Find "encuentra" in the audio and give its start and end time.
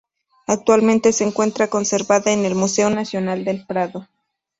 1.25-1.67